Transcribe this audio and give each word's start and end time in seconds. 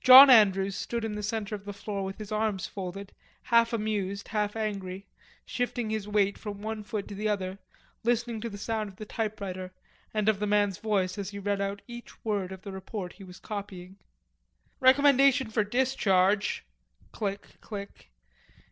John 0.00 0.30
Andrews 0.30 0.76
stood 0.76 1.04
in 1.04 1.16
the 1.16 1.24
center 1.24 1.52
of 1.56 1.64
the 1.64 1.72
floor 1.72 2.04
with 2.04 2.18
his 2.18 2.30
arms 2.30 2.68
folded, 2.68 3.12
half 3.42 3.72
amused, 3.72 4.28
half 4.28 4.54
angry, 4.54 5.08
shifting 5.44 5.90
his 5.90 6.06
weight 6.06 6.38
from 6.38 6.62
one 6.62 6.84
foot 6.84 7.08
to 7.08 7.16
the 7.16 7.28
other, 7.28 7.58
listening 8.04 8.40
to 8.42 8.48
the 8.48 8.58
sound 8.58 8.88
of 8.88 8.94
the 8.94 9.04
typewriter 9.04 9.72
and 10.14 10.28
of 10.28 10.38
the 10.38 10.46
man's 10.46 10.78
voice 10.78 11.18
as 11.18 11.30
he 11.30 11.40
read 11.40 11.60
out 11.60 11.82
each 11.88 12.24
word 12.24 12.52
of 12.52 12.62
the 12.62 12.70
report 12.70 13.14
he 13.14 13.24
was 13.24 13.40
copying. 13.40 13.96
"Recommendation 14.78 15.50
for 15.50 15.64
discharge"... 15.64 16.64
click, 17.10 17.60
click... 17.60 18.12